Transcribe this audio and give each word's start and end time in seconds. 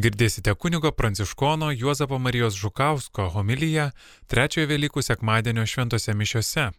Girdėsite 0.00 0.54
kunigo 0.54 0.92
Pranciškono 0.96 1.66
Juozapo 1.76 2.18
Marijos 2.18 2.54
Žukausko 2.56 3.26
homiliją 3.34 3.90
trečiojo 4.32 4.68
Velykų 4.70 5.02
sekmadienio 5.04 5.66
šventose 5.68 6.14
mišiose. 6.16 6.70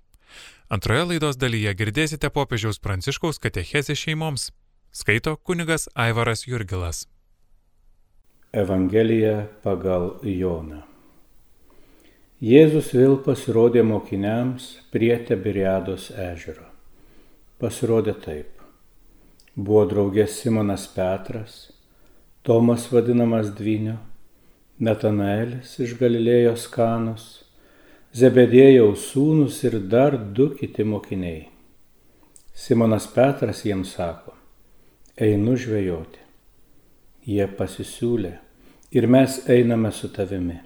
Antroje 0.74 1.04
laidos 1.10 1.38
dalyje 1.38 1.74
girdėsite 1.78 2.32
popiežiaus 2.34 2.80
Pranciškaus 2.82 3.38
katechezę 3.44 3.94
šeimoms. 4.00 4.48
Skaito 4.92 5.36
kunigas 5.38 5.86
Aivaras 5.94 6.48
Jurgilas. 6.48 7.04
Evangelija 8.64 9.36
pagal 9.62 10.16
Joną. 10.26 10.80
Jėzus 12.42 12.90
vėl 12.96 13.20
pasirodė 13.28 13.84
mokiniams 13.86 14.72
prie 14.90 15.12
Tiberiados 15.28 16.10
ežero. 16.10 16.66
Pasirodė 17.62 18.18
taip. 18.26 18.66
Buvo 19.54 19.86
draugės 19.94 20.40
Simonas 20.42 20.88
Petras, 20.96 21.60
Tomas 22.44 22.88
vadinamas 22.92 23.52
Dviniu, 23.54 24.00
Natanaelis 24.82 25.76
iš 25.84 25.92
Galilėjos 26.00 26.64
Kanos, 26.74 27.26
Zebedėjaus 28.18 29.04
sūnus 29.12 29.60
ir 29.70 29.78
dar 29.92 30.18
du 30.18 30.48
kiti 30.56 30.82
mokiniai. 30.82 31.44
Simonas 32.58 33.06
Petras 33.14 33.62
jiems 33.62 33.94
sako, 33.94 34.34
einu 35.22 35.54
žvejoti. 35.54 36.26
Jie 37.30 37.46
pasisiūlė 37.62 38.36
ir 38.98 39.06
mes 39.06 39.44
einame 39.46 39.94
su 39.94 40.10
tavimi. 40.10 40.58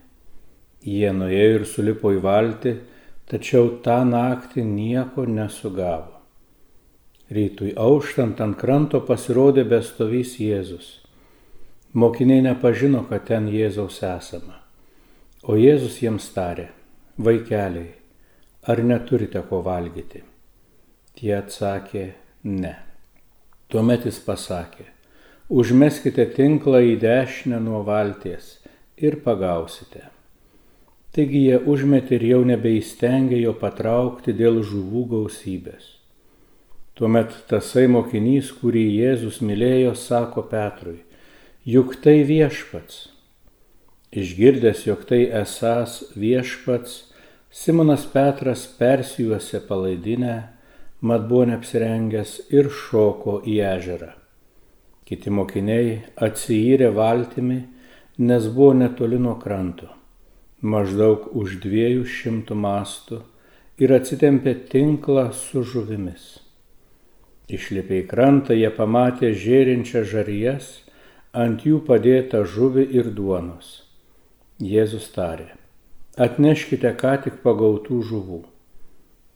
Jie 0.79 1.12
nuėjo 1.12 1.53
ir 1.59 1.70
sulipo 1.76 2.15
į 2.15 2.23
valtį, 2.23 2.77
tačiau 3.27 3.81
tą 3.84 3.99
naktį 4.07 4.63
nieko 4.63 5.27
nesugavo. 5.27 6.21
Rytui 7.35 7.76
auštant 7.76 8.39
ant 8.39 8.55
kranto 8.63 9.03
pasirodė 9.03 9.67
bestovys 9.67 10.39
Jėzus 10.39 11.01
Mokiniai 11.95 12.41
nepažino, 12.44 13.05
kad 13.08 13.23
ten 13.30 13.45
Jėzaus 13.48 14.02
esama. 14.04 14.58
O 15.48 15.55
Jėzus 15.55 16.02
jiems 16.04 16.26
tarė, 16.35 16.65
vaikeliai, 17.15 17.93
ar 18.68 18.82
neturite 18.84 19.40
ko 19.48 19.62
valgyti? 19.63 20.20
Tie 21.15 21.32
atsakė, 21.37 22.10
ne. 22.43 22.74
Tuomet 23.71 24.10
jis 24.10 24.20
pasakė, 24.26 24.90
užmeskite 25.48 26.26
tinklą 26.35 26.84
į 26.84 26.98
dešinę 27.05 27.62
nuo 27.63 27.79
valties 27.87 28.57
ir 28.99 29.21
pagausite. 29.24 30.09
Taigi 31.15 31.46
jie 31.46 31.63
užmetė 31.63 32.18
ir 32.20 32.27
jau 32.34 32.41
nebeįstengė 32.52 33.40
jo 33.40 33.55
patraukti 33.55 34.35
dėl 34.35 34.59
žuvų 34.68 35.05
gausybės. 35.15 35.93
Tuomet 36.99 37.32
tasai 37.48 37.87
mokinys, 37.87 38.52
kurį 38.59 38.84
Jėzus 38.99 39.40
mylėjo, 39.40 39.96
sako 39.96 40.43
Petrui, 40.52 41.04
juk 41.66 41.96
tai 41.98 42.21
viešpats. 42.21 43.08
Išgirdęs, 44.13 44.84
jog 44.85 45.02
tai 45.10 45.24
esas 45.34 46.04
viešpats, 46.13 47.10
Simonas 47.49 48.04
Petras 48.05 48.68
persijuose 48.77 49.63
palaidinę, 49.66 50.36
mat 51.02 51.26
buvo 51.26 51.48
neapsirengęs 51.49 52.36
ir 52.54 52.70
šoko 52.70 53.40
į 53.49 53.58
ežerą. 53.71 54.12
Kiti 55.10 55.34
mokiniai 55.34 55.98
atsijyrė 56.27 56.91
valtimi, 56.93 57.63
nes 58.21 58.46
buvo 58.46 58.77
netoli 58.77 59.18
nuo 59.18 59.34
kranto, 59.41 59.90
maždaug 60.62 61.32
už 61.34 61.58
dviejų 61.66 62.05
šimtų 62.05 62.62
mastų 62.62 63.24
ir 63.82 63.98
atsitempė 63.98 64.53
tinklą 64.69 65.31
su 65.34 65.66
žuvimis. 65.66 66.36
Išlipę 67.50 68.03
į 68.03 68.08
krantą 68.09 68.53
jie 68.53 68.69
pamatė 68.69 69.34
žėrinčią 69.34 70.06
žarijas 70.06 70.84
ant 71.35 71.66
jų 71.67 71.81
padėta 71.88 72.45
žuvi 72.47 72.85
ir 72.95 73.09
duonos. 73.17 73.83
Jėzus 74.63 75.09
tarė, 75.11 75.50
atneškite 76.25 76.94
ką 77.01 77.16
tik 77.25 77.41
pagautų 77.44 77.97
žuvų. 78.11 78.39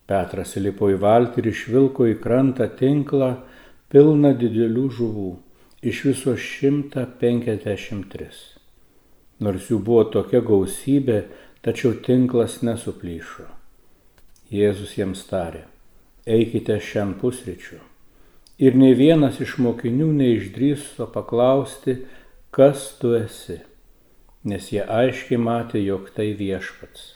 Petras 0.07 0.55
įlipo 0.57 0.87
į 0.93 0.95
valtį 1.03 1.41
ir 1.41 1.49
išvilko 1.51 2.07
į 2.13 2.15
krantą 2.23 2.69
tinklą 2.79 3.33
pilną 3.91 4.31
didelių 4.39 4.85
žuvų, 4.95 5.31
iš 5.91 6.05
viso 6.07 6.37
153. 6.39 8.31
Nors 9.43 9.67
jų 9.71 9.81
buvo 9.83 10.07
tokia 10.15 10.39
gausybė, 10.39 11.19
tačiau 11.67 11.91
tinklas 12.07 12.61
nesuplyšo. 12.63 13.45
Jėzus 14.55 14.95
jiems 14.97 15.27
tarė, 15.29 15.67
eikite 16.25 16.79
šiandien 16.79 17.19
pusryčių 17.19 17.88
ir 18.59 18.75
nei 18.75 18.93
vienas 18.97 19.39
iš 19.39 19.55
mokinių 19.63 20.09
neišdrįso 20.19 21.07
paklausti, 21.13 21.95
kas 22.51 22.89
tu 22.99 23.13
esi, 23.15 23.61
nes 24.43 24.67
jie 24.73 24.83
aiškiai 24.83 25.39
matė, 25.39 25.79
jog 25.79 26.09
tai 26.15 26.33
viešpats. 26.35 27.13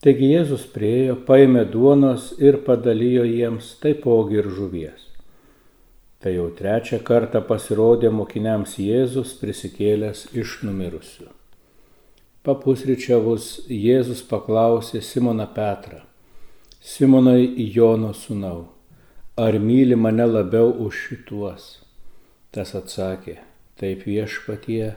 Taigi 0.00 0.30
Jėzus 0.32 0.64
priejo, 0.72 1.18
paėmė 1.28 1.66
duonos 1.70 2.32
ir 2.40 2.58
padalijo 2.66 3.26
jiems 3.28 3.74
taipogi 3.82 4.40
ir 4.40 4.48
žuvies. 4.56 5.06
Tai 6.20 6.32
jau 6.34 6.48
trečią 6.56 6.98
kartą 7.04 7.42
pasirodė 7.44 8.10
mokiniams 8.12 8.74
Jėzus 8.80 9.36
prisikėlęs 9.40 10.26
iš 10.36 10.58
numirusių. 10.66 11.28
Papusryčiavus 12.44 13.68
Jėzus 13.68 14.24
paklausė 14.28 15.04
Simoną 15.04 15.46
Petrą, 15.54 16.00
Simonai 16.80 17.44
Jono 17.76 18.14
sūnau 18.16 18.79
ar 19.44 19.56
myli 19.58 19.96
mane 19.96 20.26
labiau 20.26 20.68
už 20.84 20.98
šituos? 21.06 21.64
Tas 22.52 22.74
atsakė, 22.76 23.38
taip 23.80 24.04
viešpatie, 24.04 24.92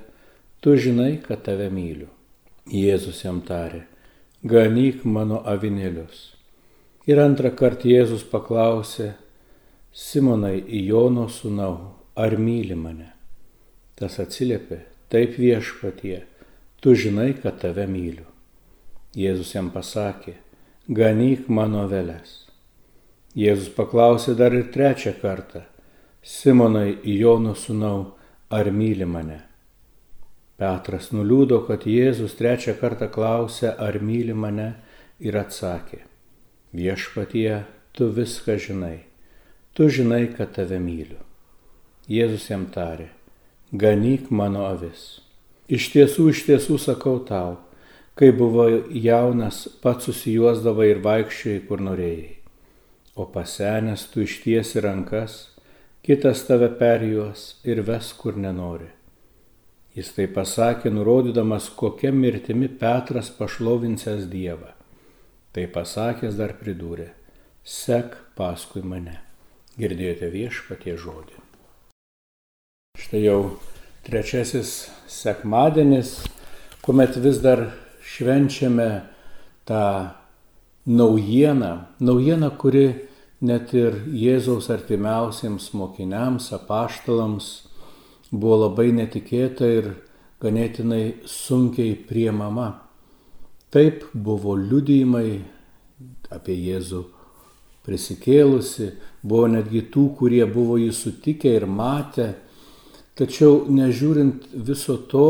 tu 0.59 0.75
žinai, 0.75 1.21
kad 1.23 1.45
tave 1.47 1.69
myliu. 1.71 2.09
Jėzus 2.67 3.23
jam 3.23 3.41
tarė, 3.47 3.83
ganyk 4.43 5.05
mano 5.07 5.39
avinėlius. 5.47 6.33
Ir 7.07 7.19
antrą 7.23 7.53
kartą 7.55 7.87
Jėzus 7.91 8.23
paklausė, 8.27 9.13
Simonai 9.93 10.63
Jono 10.87 11.27
sūnau, 11.29 11.75
ar 12.15 12.35
myli 12.39 12.75
mane? 12.75 13.11
Tas 13.99 14.15
atsiliepė, 14.23 14.79
taip 15.11 15.35
viešpatie, 15.39 16.23
tu 16.81 16.95
žinai, 16.95 17.33
kad 17.37 17.59
tave 17.61 17.85
myliu. 17.87 18.25
Jėzus 19.15 19.53
jam 19.53 19.69
pasakė, 19.71 20.39
ganyk 20.89 21.47
mano 21.47 21.85
velės. 21.91 22.41
Jėzus 23.33 23.71
paklausė 23.73 24.35
dar 24.37 24.53
ir 24.53 24.67
trečią 24.69 25.15
kartą, 25.17 25.63
Simonai 26.21 26.99
Jono 27.03 27.55
sūnau, 27.57 28.13
ar 28.53 28.67
myli 28.69 29.07
mane? 29.09 29.39
Petras 30.61 31.09
nuliūdo, 31.09 31.63
kad 31.65 31.87
Jėzus 31.89 32.35
trečią 32.37 32.75
kartą 32.77 33.07
klausė, 33.09 33.71
ar 33.73 33.97
myli 33.97 34.35
mane 34.37 34.67
ir 35.17 35.37
atsakė, 35.39 36.03
viešpatie, 36.77 37.63
tu 37.97 38.11
viską 38.13 38.59
žinai, 38.67 38.99
tu 39.73 39.89
žinai, 39.89 40.27
kad 40.37 40.53
tave 40.53 40.77
myliu. 40.77 41.17
Jėzus 42.05 42.45
jam 42.51 42.67
tarė, 42.69 43.09
ganyk 43.73 44.29
mano 44.29 44.67
avis. 44.69 45.23
Iš 45.73 45.89
tiesų, 45.95 46.29
iš 46.35 46.45
tiesų 46.51 46.77
sakau 46.85 47.17
tau, 47.25 47.57
kai 48.13 48.29
buvo 48.29 48.69
jaunas, 48.93 49.65
pats 49.81 50.05
susijuosdavai 50.11 50.91
ir 50.93 51.01
vaikščiai, 51.01 51.65
kur 51.65 51.81
norėjai 51.81 52.32
o 53.15 53.25
pasenęs 53.25 54.07
tu 54.11 54.21
ištiesi 54.21 54.81
rankas, 54.81 55.53
kitas 56.01 56.45
tave 56.47 56.69
perjuos 56.79 57.55
ir 57.63 57.83
ves 57.85 58.13
kur 58.17 58.37
nenori. 58.37 58.89
Jis 59.93 60.09
tai 60.15 60.25
pasakė, 60.25 60.89
nurodydamas, 60.89 61.67
kokia 61.77 62.09
mirtimi 62.11 62.67
Petras 62.67 63.29
pašlovinsęs 63.37 64.25
Dievą. 64.31 64.71
Tai 65.53 65.67
pasakęs 65.69 66.33
dar 66.33 66.55
pridūrė, 66.57 67.11
sek 67.61 68.17
paskui 68.33 68.81
mane. 68.81 69.19
Girdėjote 69.77 70.31
viešpatie 70.33 70.95
žodį. 70.97 71.37
Štai 72.97 73.21
jau 73.21 73.37
trečiasis 74.05 74.73
sekmadienis, 75.09 76.15
kuomet 76.81 77.21
vis 77.21 77.37
dar 77.45 77.67
švenčiame 78.01 78.89
tą 79.69 79.85
naujieną, 80.85 81.77
naujieną, 81.99 82.49
kuri 82.57 82.87
net 83.41 83.73
ir 83.75 84.03
Jėzaus 84.07 84.69
artimiausiems 84.71 85.71
mokiniams, 85.75 86.51
apaštalams 86.55 87.49
buvo 88.31 88.63
labai 88.65 88.91
netikėta 88.95 89.67
ir 89.67 89.89
ganėtinai 90.43 91.25
sunkiai 91.29 91.95
priemama. 92.07 92.69
Taip 93.73 94.05
buvo 94.13 94.55
liudijimai 94.59 95.41
apie 96.33 96.55
Jėzų 96.55 97.03
prisikėlusi, 97.83 98.91
buvo 99.23 99.47
netgi 99.51 99.83
tų, 99.91 100.07
kurie 100.19 100.43
buvo 100.47 100.77
jį 100.79 100.91
sutikę 100.95 101.51
ir 101.57 101.65
matę, 101.67 102.29
tačiau 103.19 103.65
nežiūrint 103.67 104.51
viso 104.53 104.97
to, 105.11 105.27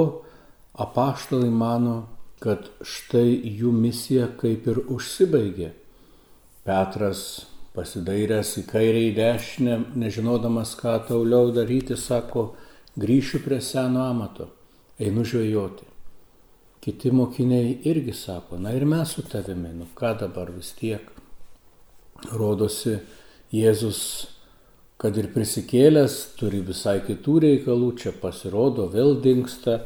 apaštalai 0.74 1.50
mano, 1.50 2.13
kad 2.44 2.68
štai 2.84 3.38
jų 3.62 3.72
misija 3.72 4.28
kaip 4.40 4.68
ir 4.68 4.82
užsibaigė. 4.92 5.70
Petras 6.68 7.24
pasidairęs 7.74 8.58
į 8.60 8.66
kairę 8.68 9.06
į 9.08 9.14
dešinę, 9.18 9.78
nežinodamas, 10.00 10.76
ką 10.80 10.98
toliau 11.08 11.54
daryti, 11.56 11.96
sako, 11.98 12.52
grįšiu 13.00 13.42
prie 13.46 13.62
seno 13.62 14.04
amato. 14.10 14.50
einu 15.00 15.24
žvejoti. 15.26 15.88
Kiti 16.84 17.12
mokiniai 17.12 17.80
irgi 17.90 18.14
sako, 18.14 18.60
na 18.60 18.74
ir 18.76 18.86
mes 18.86 19.16
su 19.16 19.24
tavimi, 19.24 19.72
nu 19.74 19.88
ką 19.96 20.14
dabar 20.20 20.52
vis 20.52 20.72
tiek. 20.78 21.02
Rodosi, 22.32 23.00
Jėzus, 23.54 24.28
kad 24.98 25.18
ir 25.18 25.32
prisikėlęs, 25.34 26.14
turi 26.38 26.62
visai 26.62 27.00
kitų 27.08 27.40
reikalų, 27.46 27.90
čia 27.98 28.14
pasirodo, 28.22 28.88
vėl 28.94 29.18
dinksta, 29.22 29.82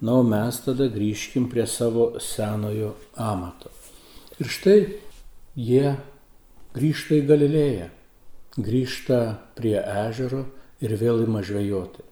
na, 0.00 0.18
o 0.20 0.22
mes 0.22 0.60
tada 0.64 0.88
grįžkim 0.92 1.48
prie 1.50 1.66
savo 1.66 2.12
senojo 2.22 2.94
amato. 3.16 3.70
Ir 4.38 4.50
štai 4.52 4.78
jie 5.58 5.96
grįžta 6.76 7.18
į 7.18 7.26
Galilėją, 7.26 7.88
grįžta 8.58 9.20
prie 9.58 9.76
ežero 9.78 10.44
ir 10.84 10.94
vėl 11.00 11.24
ima 11.24 11.42
žvejoti. 11.42 12.04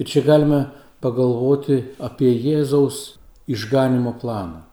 Ir 0.00 0.08
čia 0.08 0.24
galime 0.24 0.64
pagalvoti 1.04 1.82
apie 2.00 2.32
Jėzaus 2.32 3.18
išganimo 3.50 4.14
planą. 4.20 4.64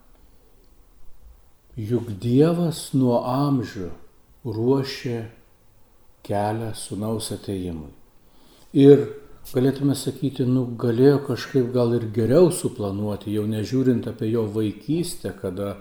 Juk 1.77 2.09
Dievas 2.21 2.89
nuo 2.97 3.19
amžių 3.27 3.91
ruošė 4.47 5.19
kelią 6.25 6.71
sunaus 6.75 7.29
ateimui. 7.35 7.91
Ir 8.73 9.03
galėtume 9.53 9.95
sakyti, 9.95 10.45
nu 10.47 10.65
galėjo 10.79 11.21
kažkaip 11.29 11.71
gal 11.75 11.93
ir 11.95 12.07
geriau 12.15 12.49
suplanuoti, 12.51 13.31
jau 13.35 13.45
nežiūrint 13.47 14.07
apie 14.09 14.31
jo 14.31 14.43
vaikystę, 14.51 15.31
kada 15.41 15.77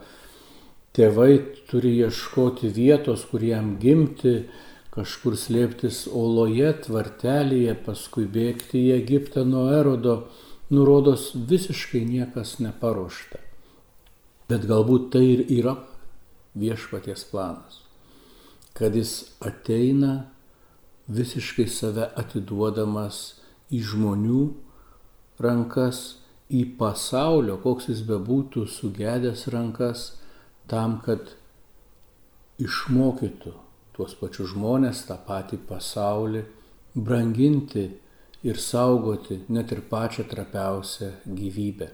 tėvai 0.96 1.32
turi 1.70 1.96
ieškoti 1.98 2.70
vietos, 2.72 3.24
kur 3.30 3.42
jam 3.44 3.74
gimti, 3.82 4.46
kažkur 4.94 5.36
slėptis 5.36 6.06
oloje, 6.08 6.70
tvartelėje, 6.86 7.74
paskui 7.84 8.24
bėgti 8.32 8.80
į 8.86 8.94
Egiptą 8.96 9.44
nuo 9.44 9.66
erodo, 9.74 10.16
nurodos 10.72 11.32
visiškai 11.36 12.04
niekas 12.06 12.56
neparuošta. 12.64 13.42
Bet 14.48 14.64
galbūt 14.70 15.10
tai 15.12 15.24
ir 15.34 15.42
yra 15.52 15.74
viešpaties 16.56 17.26
planas, 17.32 17.82
kad 18.78 18.96
jis 18.96 19.34
ateina 19.44 20.30
visiškai 21.12 21.66
save 21.70 22.06
atiduodamas 22.18 23.34
į 23.72 23.82
žmonių 23.90 24.42
rankas, 25.42 26.22
į 26.46 26.62
pasaulio, 26.78 27.58
koks 27.62 27.90
jis 27.90 28.04
bebūtų 28.06 28.66
sugedęs 28.70 29.46
rankas, 29.50 30.12
tam, 30.70 31.00
kad 31.02 31.34
išmokytų 32.62 33.52
tuos 33.96 34.14
pačius 34.20 34.52
žmonės, 34.52 35.06
tą 35.08 35.16
patį 35.26 35.58
pasaulį, 35.68 36.42
branginti 36.96 37.86
ir 38.46 38.60
saugoti 38.60 39.42
net 39.52 39.72
ir 39.72 39.82
pačią 39.90 40.26
trapiausią 40.30 41.10
gyvybę. 41.26 41.88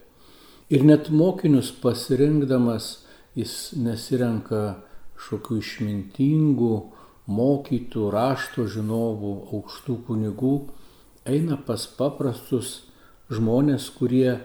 Ir 0.72 0.84
net 0.88 1.10
mokinius 1.10 1.70
pasirinkdamas 1.82 3.04
jis 3.38 3.72
nesirenka 3.76 4.82
šokių 5.22 5.58
išmintingų, 5.62 6.74
mokytų, 7.32 8.06
rašto 8.12 8.66
žinovų, 8.66 9.32
aukštų 9.54 9.98
kunigų, 10.08 10.54
eina 11.28 11.58
pas 11.66 11.84
paprastus 11.98 12.82
žmonės, 13.32 13.90
kurie 13.98 14.40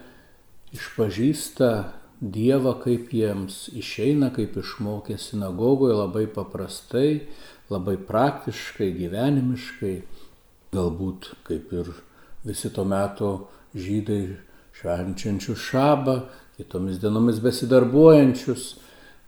išpažįsta 0.75 1.71
Dievą, 2.17 2.71
kaip 2.81 3.11
jiems 3.13 3.67
išeina, 3.77 4.31
kaip 4.33 4.55
išmokė 4.57 5.19
sinagogoje, 5.21 5.93
labai 5.99 6.23
paprastai, 6.25 7.27
labai 7.69 7.93
praktiškai, 8.01 8.87
gyvenimiškai, 8.97 9.93
galbūt 10.73 11.29
kaip 11.45 11.69
ir 11.77 11.91
visi 12.47 12.71
to 12.73 12.87
meto 12.89 13.29
žydai 13.77 14.39
švenčiančius 14.79 15.61
šabą, 15.69 16.17
kitomis 16.57 16.97
dienomis 17.03 17.37
besidarbuojančius, 17.43 18.65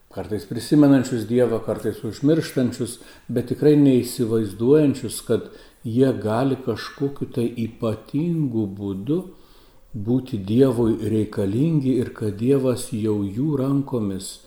kartais 0.10 0.46
prisimenančius 0.50 1.28
Dievą, 1.30 1.60
kartais 1.66 2.02
užmirštančius, 2.06 2.98
bet 3.30 3.52
tikrai 3.54 3.76
neįsivaizduojančius, 3.78 5.22
kad 5.28 5.52
jie 5.84 6.12
gali 6.14 6.58
kažkokiu 6.66 7.30
tai 7.36 7.48
ypatingu 7.66 8.66
būdu 8.68 9.20
būti 9.94 10.38
Dievui 10.46 11.10
reikalingi 11.10 11.96
ir 12.02 12.14
kad 12.14 12.38
Dievas 12.38 12.90
jau 12.94 13.22
jų 13.24 13.58
rankomis 13.58 14.40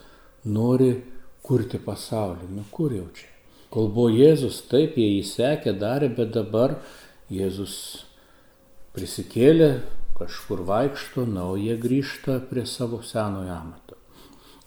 nori 0.44 0.94
kurti 1.42 1.78
pasaulį. 1.82 2.48
Nu 2.50 2.64
kur 2.70 2.92
jau 2.94 3.08
čia? 3.14 3.28
Kol 3.72 3.88
buvo 3.88 4.10
Jėzus, 4.12 4.60
taip 4.68 4.98
jie 5.00 5.22
įsekė, 5.22 5.72
darė, 5.80 6.10
bet 6.12 6.34
dabar 6.34 6.76
Jėzus 7.32 8.04
prisikėlė, 8.92 9.80
kažkur 10.18 10.60
vaikšto, 10.68 11.24
na, 11.26 11.46
o 11.48 11.56
jie 11.56 11.78
grįžta 11.80 12.36
prie 12.50 12.66
savo 12.68 13.00
senojo 13.02 13.54
amato. 13.56 13.96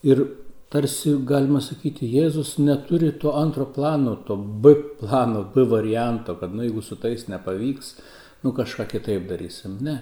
Ir 0.03 0.25
tarsi 0.75 1.15
galima 1.23 1.61
sakyti, 1.63 2.09
Jėzus 2.11 2.57
neturi 2.59 3.13
to 3.21 3.31
antro 3.39 3.69
plano, 3.71 4.17
to 4.27 4.35
B 4.35 4.75
plano, 4.99 5.45
B 5.55 5.63
varianto, 5.71 6.35
kad, 6.41 6.51
nu, 6.51 6.67
jeigu 6.67 6.83
su 6.83 6.99
tais 6.99 7.29
nepavyks, 7.31 7.95
nu, 8.43 8.51
kažką 8.51 8.89
kitaip 8.91 9.29
darysim. 9.31 9.79
Ne 9.87 10.01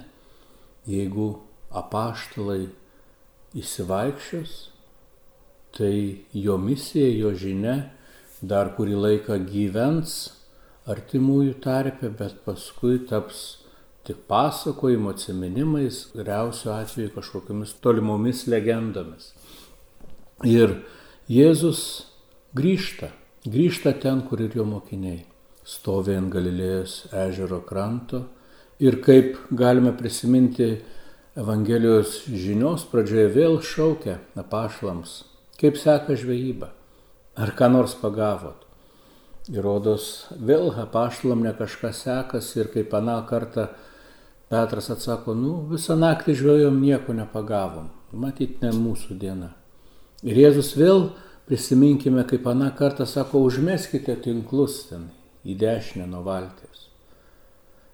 jeigu 0.89 1.27
apaštalai 1.71 2.67
įsivaikščios, 3.57 4.53
tai 5.73 5.95
jo 6.35 6.57
misija, 6.61 7.09
jo 7.17 7.33
žinia 7.37 7.77
dar 8.43 8.73
kurį 8.77 8.97
laiką 8.99 9.39
gyvens 9.47 10.33
artimųjų 10.89 11.57
tarpe, 11.63 12.11
bet 12.11 12.41
paskui 12.45 12.99
taps 13.07 13.43
tik 14.03 14.25
pasakojimo 14.27 15.13
atsiminimais, 15.13 16.09
geriausiu 16.11 16.73
atveju 16.75 17.13
kažkokiamis 17.15 17.77
tolimomis 17.79 18.43
legendomis. 18.51 19.31
Ir 20.43 20.79
Jėzus 21.31 21.81
grįžta, 22.55 23.13
grįžta 23.47 23.93
ten, 23.99 24.25
kur 24.27 24.41
ir 24.43 24.55
jo 24.55 24.65
mokiniai. 24.67 25.23
Stovi 25.63 26.17
ant 26.19 26.27
Galilėjos 26.33 27.05
ežero 27.15 27.61
kranto 27.63 28.25
Ir 28.83 28.97
kaip 29.01 29.37
galime 29.51 29.93
prisiminti 29.97 30.81
Evangelijos 31.37 32.23
žinios 32.27 32.83
pradžioje 32.89 33.29
vėl 33.31 33.55
šaukia 33.63 34.17
apašlams, 34.37 35.13
kaip 35.61 35.77
seka 35.77 36.17
žvejyba, 36.19 36.67
ar 37.37 37.53
ką 37.57 37.69
nors 37.71 37.93
pagavot. 38.01 38.65
Įrodos, 39.53 40.27
vėl 40.35 40.73
apaštalam 40.83 41.45
ne 41.45 41.53
kažkas 41.55 42.03
sekasi 42.03 42.63
ir 42.63 42.73
kaip 42.73 42.93
aną 42.99 43.21
kartą 43.29 43.69
Petras 44.51 44.91
atsako, 44.93 45.33
nu 45.33 45.55
visą 45.71 45.95
naktį 45.97 46.35
žvejojom, 46.41 46.83
nieko 46.83 47.15
nepagavom, 47.17 47.87
matyt, 48.12 48.59
ne 48.62 48.73
mūsų 48.75 49.17
diena. 49.21 49.53
Ir 50.24 50.39
Jėzus 50.39 50.72
vėl 50.80 51.10
prisiminkime, 51.50 52.24
kaip 52.27 52.48
aną 52.48 52.70
kartą 52.77 53.06
sako, 53.10 53.44
užmeskite 53.44 54.15
tinklus 54.24 54.86
ten 54.88 55.10
į 55.44 55.58
dešinę 55.60 56.08
nuo 56.08 56.24
valties. 56.24 56.88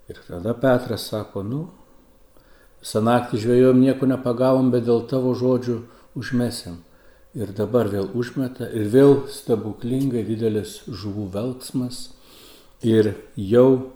Ir 0.10 0.22
tada 0.28 0.54
Petras 0.58 1.08
sako, 1.10 1.42
nu, 1.46 1.64
visą 2.82 3.02
naktį 3.06 3.42
žvėjom, 3.44 3.82
nieko 3.82 4.10
nepagavom, 4.10 4.70
bet 4.74 4.86
dėl 4.86 5.04
tavo 5.10 5.34
žodžių 5.38 5.80
užmesim. 6.18 6.80
Ir 7.38 7.52
dabar 7.54 7.90
vėl 7.90 8.10
užmeta 8.18 8.66
ir 8.74 8.90
vėl 8.90 9.20
stebuklingai 9.30 10.24
didelis 10.26 10.80
žuvų 10.88 11.28
velksmas. 11.34 12.08
Ir 12.82 13.14
jau 13.36 13.92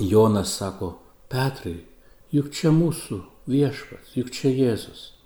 Jonas 0.00 0.52
sako, 0.56 0.94
Petrai, 1.30 1.78
juk 2.32 2.50
čia 2.52 2.72
mūsų 2.74 3.22
viešpats, 3.48 4.16
juk 4.16 4.32
čia 4.34 4.52
Jėzus. 4.52 5.19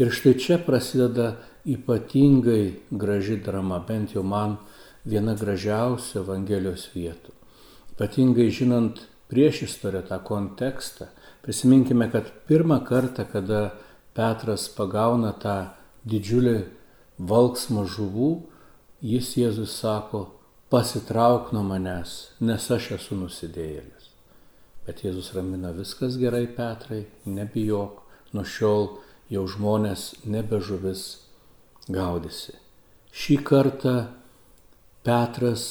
Ir 0.00 0.08
štai 0.08 0.32
čia 0.40 0.56
prasideda 0.64 1.34
ypatingai 1.68 2.80
graži 2.90 3.36
drama, 3.44 3.82
bent 3.84 4.14
jau 4.16 4.22
man 4.24 4.56
viena 5.04 5.34
gražiausių 5.36 6.22
Evangelijos 6.22 6.86
vietų. 6.94 7.34
Ypatingai 7.92 8.48
žinant 8.48 9.02
prieš 9.28 9.66
istoriją, 9.68 10.06
tą 10.08 10.18
kontekstą. 10.24 11.10
Prisiminkime, 11.44 12.08
kad 12.12 12.32
pirmą 12.48 12.80
kartą, 12.84 13.26
kada 13.28 13.74
Petras 14.16 14.68
pagauna 14.72 15.34
tą 15.36 15.70
didžiulį 16.08 16.56
valksmą 17.20 17.84
žuvų, 17.84 18.30
jis 19.04 19.34
Jėzus 19.36 19.76
sako, 19.82 20.30
pasitrauk 20.72 21.52
nuo 21.52 21.62
manęs, 21.66 22.32
nes 22.40 22.70
aš 22.72 22.94
esu 22.96 23.20
nusidėjėlis. 23.20 24.10
Bet 24.86 25.04
Jėzus 25.04 25.32
ramina, 25.36 25.74
viskas 25.76 26.16
gerai, 26.20 26.46
Petrai, 26.48 27.04
nebijok, 27.28 28.00
nuo 28.32 28.44
šiol 28.46 28.88
jau 29.30 29.46
žmonės 29.48 30.10
nebe 30.26 30.60
žuvis 30.62 31.04
gaudėsi. 31.90 32.56
Šį 33.10 33.40
kartą 33.46 33.94
Petras 35.06 35.64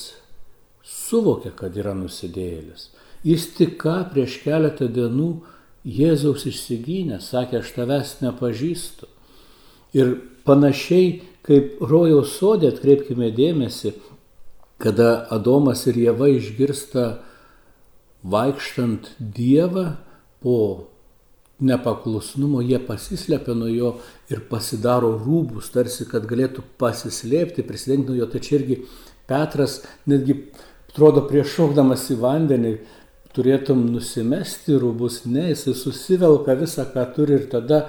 suvokė, 0.84 1.51
kad 1.56 1.75
yra 1.78 1.94
nusidėjėlis. 1.98 2.89
Jis 3.28 3.46
tik 3.58 3.78
ką 3.82 4.01
prieš 4.13 4.39
keletą 4.46 4.88
dienų 4.92 5.32
Jėzaus 5.89 6.44
išsigynė, 6.50 7.22
sakė, 7.24 7.62
aš 7.62 7.72
tavęs 7.75 8.18
nepažįstu. 8.24 9.08
Ir 9.96 10.18
panašiai 10.48 11.22
kaip 11.46 11.80
rojaus 11.82 12.36
sodė, 12.38 12.74
atkreipkime 12.74 13.32
dėmesį, 13.36 13.94
kada 14.80 15.25
Adomas 15.34 15.86
ir 15.89 15.98
Jėva 16.00 16.30
išgirsta 16.36 17.06
vaikštant 18.24 19.13
Dievą 19.20 19.94
po 20.44 20.60
nepaklusnumo 21.60 22.62
jie 22.62 22.80
pasislepia 22.80 23.54
nuo 23.58 23.68
jo 23.68 23.94
ir 24.32 24.44
pasidaro 24.50 25.12
rūbus, 25.20 25.72
tarsi 25.74 26.08
kad 26.10 26.28
galėtų 26.30 26.63
pasislėpti, 26.80 27.66
prisidengti 27.68 28.13
nuo 28.13 28.20
jo. 28.22 28.30
Tai 28.32 28.42
čia 28.44 28.60
irgi 28.60 28.82
Petras 29.30 29.82
netgi 30.10 30.38
atrodo 30.89 31.25
prieš 31.30 31.58
šaukdamas 31.58 32.08
į 32.13 32.20
vandenį 32.24 32.74
turėtum 33.36 33.84
nusimesti 33.94 34.78
rūbus, 34.82 35.24
ne, 35.30 35.50
jisai 35.51 35.75
susivelka 35.78 36.56
visą, 36.58 36.88
ką 36.89 37.06
turi 37.16 37.38
ir 37.38 37.50
tada, 37.51 37.84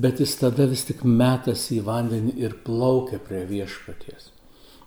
bet 0.00 0.22
jis 0.22 0.36
tada 0.40 0.64
vis 0.70 0.86
tik 0.88 1.02
metasi 1.04 1.78
į 1.78 1.86
vandenį 1.88 2.36
ir 2.40 2.56
plaukia 2.64 3.20
prie 3.22 3.42
viešpaties. 3.48 4.30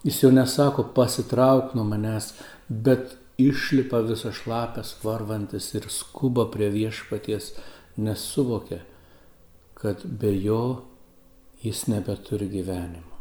Jis 0.04 0.24
jau 0.24 0.32
nesako 0.34 0.88
pasitrauk 0.96 1.76
nuo 1.78 1.86
manęs, 1.88 2.34
bet 2.68 3.14
išlipa 3.40 4.02
visą 4.08 4.34
šlapęs 4.36 4.98
varvantis 5.04 5.70
ir 5.78 5.88
skuba 5.94 6.48
prie 6.52 6.70
viešpaties 6.74 7.54
nes 7.98 8.20
suvokia, 8.20 8.80
kad 9.74 10.06
be 10.06 10.32
jo 10.42 10.84
jis 11.64 11.88
nebeturi 11.88 12.48
gyvenimo. 12.50 13.12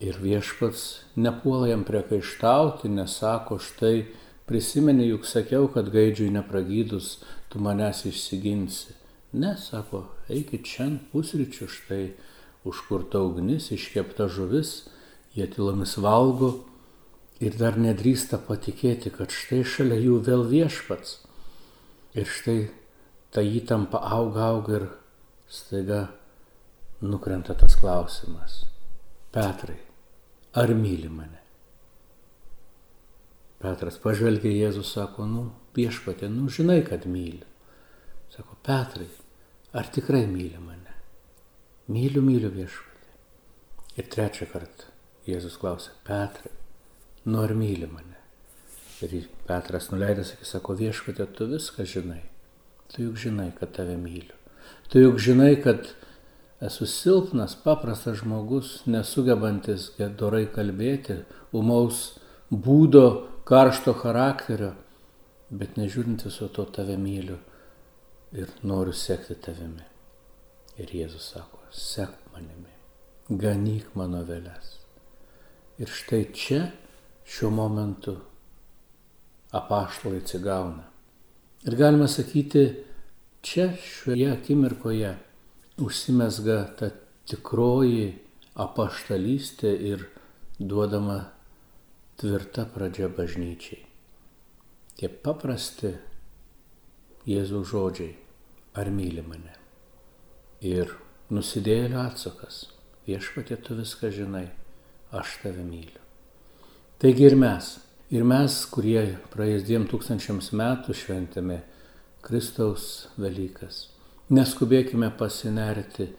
Ir 0.00 0.18
viešpats 0.20 0.82
nepuola 1.16 1.70
jam 1.70 1.84
priekaištauti, 1.88 2.88
nesako 2.92 3.58
štai, 3.58 4.04
prisimeni 4.46 5.08
juk 5.08 5.24
sakiau, 5.26 5.70
kad 5.72 5.88
gaidžiui 5.90 6.30
nepragydus 6.34 7.16
tu 7.48 7.60
manęs 7.64 8.04
išsiginsi. 8.06 8.92
Ne, 9.32 9.56
sako, 9.60 10.04
eikit 10.32 10.68
šiandien 10.68 11.00
pusryčių 11.12 11.68
štai, 11.72 12.04
užkurta 12.68 13.20
ugnis, 13.24 13.70
iškepta 13.72 14.28
žuvis, 14.32 14.86
jie 15.36 15.48
tylomis 15.50 15.96
valgo 16.00 16.52
ir 17.40 17.56
dar 17.58 17.76
nedrįsta 17.80 18.38
patikėti, 18.46 19.12
kad 19.12 19.34
štai 19.34 19.62
šalia 19.64 19.98
jų 20.00 20.20
vėl 20.28 20.46
viešpats. 20.48 21.18
Ir 22.16 22.28
štai 22.28 22.58
ta 23.36 23.42
įtampa 23.44 24.00
auga, 24.16 24.46
auga 24.48 24.78
ir 24.78 24.84
staiga 25.52 26.06
nukrenta 27.04 27.52
tas 27.54 27.74
klausimas. 27.76 28.62
Petrai, 29.34 29.76
ar 30.56 30.70
myli 30.72 31.10
mane? 31.12 31.42
Petras 33.60 33.98
pažvelgia 34.00 34.52
Jėzus, 34.54 34.94
sako, 34.96 35.26
nu, 35.28 35.42
viešpatė, 35.76 36.30
nu, 36.32 36.46
žinai, 36.52 36.78
kad 36.86 37.04
myli. 37.08 37.42
Sako, 38.32 38.56
Petrai, 38.64 39.08
ar 39.76 39.90
tikrai 39.92 40.22
myli 40.30 40.60
mane? 40.60 40.94
Myliu, 41.92 42.22
myliu 42.24 42.48
viešpatė. 42.54 43.12
Ir 44.00 44.08
trečią 44.12 44.48
kartą 44.52 44.88
Jėzus 45.28 45.58
klausia, 45.60 45.92
Petrai, 46.08 46.54
nu 47.28 47.44
ar 47.44 47.52
myli 47.58 47.88
mane? 47.90 48.16
Ir 49.04 49.28
Petras 49.44 49.90
nuleidęs, 49.92 50.32
sako, 50.48 50.78
viešpatė, 50.80 51.28
tu 51.36 51.50
viską 51.52 51.84
žinai. 51.84 52.22
Tu 52.92 53.06
juk 53.06 53.16
žinai, 53.20 53.50
kad 53.58 53.72
tave 53.76 53.96
myliu. 54.00 54.34
Tu 54.90 55.02
juk 55.02 55.18
žinai, 55.22 55.56
kad 55.62 55.88
esu 56.60 56.86
silpnas, 56.86 57.56
paprastas 57.64 58.20
žmogus, 58.22 58.80
nesugebantis 58.86 59.90
gerai 59.98 60.46
kalbėti, 60.52 61.20
umaus 61.52 62.18
būdo, 62.50 63.06
karšto 63.46 63.94
charakterio, 63.94 64.72
bet 65.50 65.76
nežiūrint 65.78 66.24
viso 66.26 66.48
to 66.50 66.64
tave 66.74 66.96
myliu 66.98 67.38
ir 68.34 68.50
noriu 68.66 68.94
sekti 68.94 69.36
tavimi. 69.38 69.84
Ir 70.76 70.90
Jėzus 70.92 71.30
sako, 71.32 71.60
sek 71.72 72.10
manimi, 72.34 72.72
ganyk 73.30 73.94
mano 73.96 74.24
vėlės. 74.26 74.74
Ir 75.80 75.92
štai 75.92 76.24
čia 76.36 76.66
šiuo 77.28 77.50
momentu 77.54 78.16
apaštalai 79.56 80.20
atsigauna. 80.20 80.84
Ir 81.66 81.74
galima 81.74 82.06
sakyti, 82.08 82.62
čia 83.42 83.72
šioje 83.82 84.30
akimirkoje 84.32 85.16
užsimesga 85.82 86.58
ta 86.78 86.90
tikroji 87.26 88.12
apaštalystė 88.54 89.72
ir 89.88 90.04
duodama 90.58 91.18
tvirta 92.20 92.68
pradžia 92.70 93.08
bažnyčiai. 93.12 93.82
Tie 94.96 95.10
paprasti 95.10 95.90
Jėzaus 97.26 97.66
žodžiai, 97.72 98.14
ar 98.78 98.88
myli 98.94 99.24
mane. 99.26 99.56
Ir 100.62 100.94
nusidėlio 101.34 101.98
atsakas, 102.06 102.62
viešpatė 103.08 103.58
tu 103.66 103.74
viską 103.74 104.12
žinai, 104.14 104.46
aš 105.10 105.34
tave 105.42 105.66
myliu. 105.66 105.98
Taigi 107.02 107.26
ir 107.26 107.34
mes 107.36 107.74
Ir 108.06 108.22
mes, 108.22 108.54
kurie 108.70 109.00
praėjus 109.32 109.64
dviem 109.66 109.84
tūkstančiams 109.90 110.52
metų 110.54 110.94
šventėme 110.94 111.56
Kristaus 112.22 113.08
Velykas, 113.18 113.88
neskubėkime 114.30 115.08
pasinerti 115.18 116.12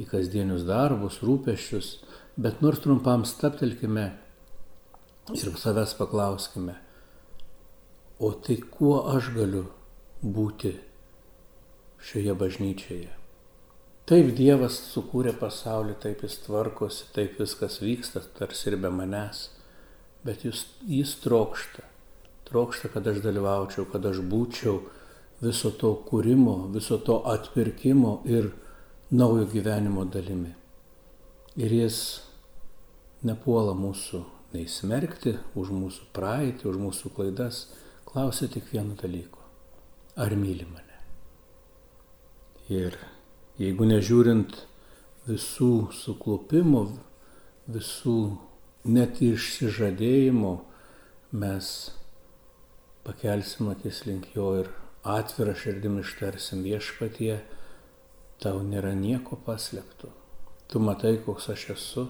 į 0.00 0.06
kasdienius 0.08 0.62
darbus, 0.64 1.18
rūpeščius, 1.20 1.90
bet 2.40 2.62
nors 2.64 2.80
trumpam 2.80 3.26
staptelkime 3.28 4.06
ir 5.36 5.50
savęs 5.60 5.92
paklauskime, 5.98 6.78
o 8.24 8.30
tai 8.32 8.56
kuo 8.64 9.02
aš 9.12 9.28
galiu 9.34 9.66
būti 10.24 10.72
šioje 12.08 12.38
bažnyčioje? 12.40 13.10
Taip 14.08 14.32
Dievas 14.40 14.80
sukūrė 14.94 15.36
pasaulį, 15.36 15.98
taip 16.00 16.24
jis 16.24 16.38
tvarkosi, 16.46 17.10
taip 17.12 17.36
viskas 17.36 17.82
vyksta, 17.84 18.24
tarsi 18.40 18.70
ir 18.72 18.78
be 18.80 18.88
manęs 18.88 19.50
bet 20.24 20.44
jis, 20.44 20.64
jis 20.88 21.14
trokšta. 21.22 21.84
Trokšta, 22.48 22.90
kad 22.92 23.06
aš 23.08 23.22
dalyvaučiau, 23.24 23.86
kad 23.92 24.04
aš 24.06 24.20
būčiau 24.24 24.80
viso 25.44 25.70
to 25.80 25.94
kūrimo, 26.08 26.68
viso 26.72 26.98
to 26.98 27.20
atpirkimo 27.28 28.18
ir 28.28 28.50
naujo 29.10 29.46
gyvenimo 29.52 30.04
dalimi. 30.04 30.52
Ir 31.56 31.72
jis 31.72 31.98
nepuola 33.24 33.74
mūsų 33.78 34.22
nei 34.54 34.68
smerkti 34.70 35.34
už 35.58 35.72
mūsų 35.74 36.10
praeitį, 36.14 36.68
už 36.70 36.78
mūsų 36.78 37.10
klaidas, 37.16 37.66
klausia 38.06 38.48
tik 38.50 38.68
vieno 38.72 38.94
dalyko. 38.98 39.40
Ar 40.16 40.34
myli 40.38 40.66
mane? 40.68 40.98
Ir 42.70 42.96
jeigu 43.58 43.88
nežiūrint 43.88 44.54
visų 45.26 45.90
suklupimų, 45.94 46.84
visų 47.74 48.18
net 48.84 49.20
išsižadėjimo 49.24 50.54
mes 51.40 51.68
pakelsim 53.04 53.70
akis 53.72 54.04
link 54.04 54.28
jo 54.36 54.50
ir 54.60 54.68
atvirą 55.04 55.54
širdim 55.56 55.98
ištarsim 56.02 56.62
viešpatie, 56.64 57.38
tau 58.40 58.60
nėra 58.64 58.92
nieko 58.96 59.38
paslėpto. 59.46 60.12
Tu 60.68 60.80
matai, 60.80 61.16
koks 61.24 61.48
aš 61.52 61.66
esu, 61.76 62.06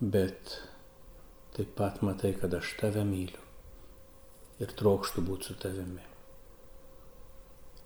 bet 0.00 0.56
taip 1.56 1.72
pat 1.76 2.02
matai, 2.04 2.34
kad 2.36 2.54
aš 2.54 2.74
tave 2.80 3.04
myliu 3.04 3.44
ir 4.58 4.72
trokštų 4.78 5.24
būti 5.24 5.50
su 5.50 5.56
tavimi. 5.60 6.04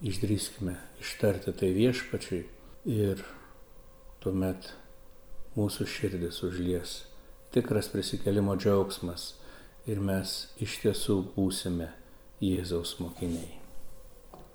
Išdrįskime 0.03 0.77
ištarti 1.03 1.55
tai 1.55 1.71
viešpačiui 1.77 2.43
ir 2.91 3.23
tuomet 4.23 4.73
mūsų 5.55 5.87
širdis 5.87 6.41
užlies 6.47 7.01
tikras 7.53 7.91
prisikelimo 7.93 8.57
džiaugsmas 8.57 9.33
ir 9.87 10.01
mes 10.01 10.37
iš 10.63 10.79
tiesų 10.85 11.19
būsime 11.37 11.91
Jėzaus 12.43 12.97
mokiniai. 13.03 13.61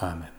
Amen. 0.04 0.37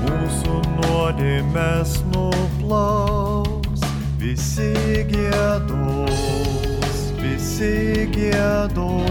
mūsų 0.04 0.60
nuodėmės 0.76 1.96
nuplaus, 2.14 3.82
visi 4.22 4.70
gėdos, 5.10 6.22
visi 7.24 8.06
gėdos. 8.14 9.05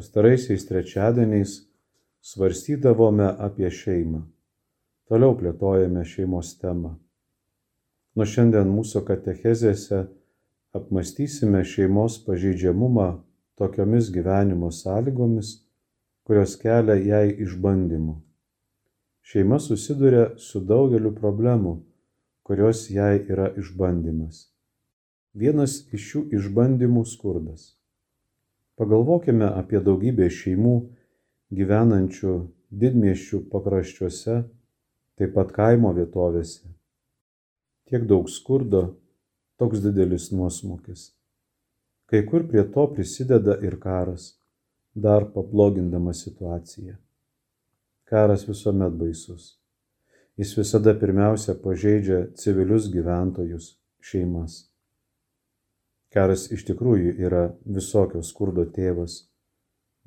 Pastaraisiais 0.00 0.62
trečiadieniais 0.64 1.50
svarstydavome 2.24 3.26
apie 3.46 3.68
šeimą. 3.68 4.22
Toliau 5.04 5.34
plėtojame 5.36 6.06
šeimos 6.08 6.54
temą. 6.56 6.94
Nuo 8.16 8.24
šiandien 8.32 8.70
mūsų 8.72 9.02
katechezėse 9.10 9.98
apmastysime 10.78 11.60
šeimos 11.72 12.16
pažeidžiamumą 12.24 13.08
tokiomis 13.60 14.08
gyvenimo 14.14 14.70
sąlygomis, 14.72 15.50
kurios 16.24 16.54
kelia 16.62 16.96
jai 16.96 17.34
išbandymų. 17.44 18.14
Šeima 19.20 19.58
susiduria 19.60 20.30
su 20.46 20.62
daugeliu 20.70 21.12
problemų, 21.18 21.74
kurios 22.48 22.86
jai 22.88 23.18
yra 23.28 23.52
išbandymas. 23.52 24.46
Vienas 25.36 25.76
iš 25.92 26.08
šių 26.08 26.24
išbandymų- 26.40 27.04
skurdas. 27.12 27.68
Pagalvokime 28.80 29.44
apie 29.60 29.76
daugybę 29.84 30.30
šeimų 30.32 30.74
gyvenančių 31.52 32.30
didmieščių 32.80 33.42
pakraščiuose, 33.52 34.36
taip 35.20 35.34
pat 35.34 35.50
kaimo 35.52 35.90
vietovėse. 35.92 36.64
Tiek 37.90 38.06
daug 38.08 38.30
skurdo, 38.32 38.94
toks 39.60 39.82
didelis 39.84 40.30
nuosmukis. 40.32 41.10
Kai 42.08 42.24
kur 42.24 42.48
prie 42.48 42.64
to 42.72 42.86
prisideda 42.94 43.58
ir 43.60 43.76
karas, 43.84 44.38
dar 44.96 45.28
pablogindama 45.34 46.16
situaciją. 46.16 46.96
Karas 48.08 48.48
visuomet 48.48 48.96
baisus. 48.96 49.58
jis 50.40 50.56
visada 50.56 50.94
pirmiausia 50.96 51.52
pažeidžia 51.54 52.30
civilius 52.34 52.88
gyventojus- 52.88 53.76
šeimas. 54.08 54.69
Karas 56.10 56.48
iš 56.50 56.64
tikrųjų 56.66 57.12
yra 57.22 57.42
visokio 57.64 58.22
skurdo 58.26 58.64
tėvas. 58.66 59.28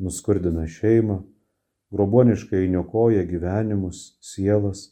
Nuskurdina 0.03 0.65
šeimą, 0.67 1.21
groboniškai 1.93 2.65
niokoja 2.73 3.23
gyvenimus, 3.29 4.17
sielas, 4.19 4.89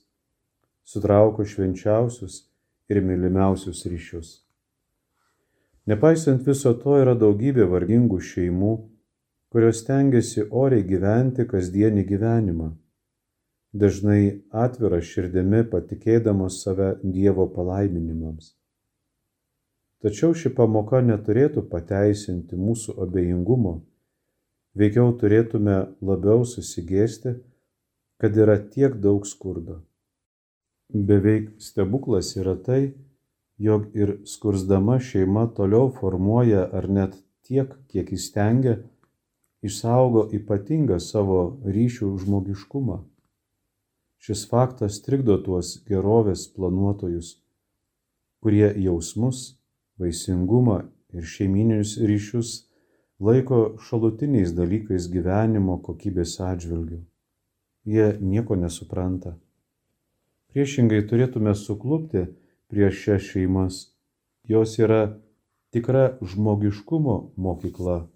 sutrauko 0.88 1.43
švenčiausius 1.43 2.45
ir 2.88 3.02
mylimiausius 3.04 3.84
ryšius. 3.91 4.30
Nepaisant 5.89 6.45
viso 6.47 6.71
to 6.80 6.95
yra 7.02 7.17
daugybė 7.17 7.65
vargingų 7.67 8.21
šeimų, 8.21 8.71
kurios 9.52 9.82
tengiasi 9.88 10.45
oriai 10.63 10.86
gyventi 10.88 11.43
kasdienį 11.50 12.06
gyvenimą, 12.08 12.69
dažnai 13.74 14.21
atvira 14.63 15.02
širdimi 15.04 15.65
patikėdamos 15.74 16.62
save 16.63 16.93
Dievo 17.04 17.50
palaiminimams. 17.52 18.54
Tačiau 20.02 20.34
ši 20.34 20.50
pamoka 20.58 21.04
neturėtų 21.06 21.62
pateisinti 21.70 22.58
mūsų 22.58 22.96
abejingumo, 23.04 23.76
veikiau 24.74 25.12
turėtume 25.22 25.76
labiau 26.02 26.42
susigėsti, 26.48 27.36
kad 28.18 28.38
yra 28.38 28.58
tiek 28.74 28.98
daug 29.04 29.28
skurdo. 29.30 29.84
Beveik 30.90 31.52
stebuklas 31.62 32.34
yra 32.38 32.56
tai, 32.58 32.82
jog 33.62 33.94
ir 33.94 34.16
skursdama 34.26 34.98
šeima 35.00 35.46
toliau 35.58 35.94
formuoja 35.94 36.66
ar 36.74 36.90
net 36.90 37.16
tiek, 37.46 37.70
kiek 37.94 38.10
įstengia, 38.18 38.80
išsaugo 39.62 40.26
ypatingą 40.34 40.98
savo 40.98 41.62
ryšių 41.78 42.12
žmogiškumą. 42.26 43.00
Šis 44.22 44.48
faktas 44.50 45.02
trikdo 45.06 45.38
tuos 45.46 45.78
gerovės 45.86 46.50
planuotojus, 46.58 47.36
kurie 48.42 48.70
jausmus, 48.82 49.61
vaisingumą 50.02 50.82
ir 51.14 51.28
šeimininius 51.28 51.96
ryšius 52.02 52.52
laiko 53.22 53.78
šalutiniais 53.86 54.54
dalykais 54.58 55.08
gyvenimo 55.14 55.78
kokybės 55.86 56.40
atžvilgių. 56.42 57.02
Jie 57.86 58.08
nieko 58.22 58.58
nesupranta. 58.58 59.36
Priešingai 60.52 61.04
turėtume 61.10 61.54
suklupti 61.56 62.28
prieš 62.72 63.04
šias 63.04 63.28
šeimas. 63.30 63.78
Jos 64.50 64.78
yra 64.82 65.18
tikra 65.72 66.18
žmogiškumo 66.22 67.16
mokykla, 67.38 68.08